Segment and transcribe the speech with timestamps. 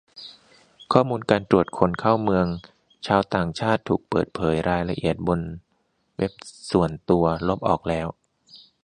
[0.91, 2.45] ข้อมูลการตรวจคนเข้าเมือง
[3.07, 5.39] ชาวต่างชาติถูกเปิดเผยรายละเอียดบน
[6.17, 6.31] เว็บ
[6.71, 8.07] ส่วนตัว ลบออกแล้ว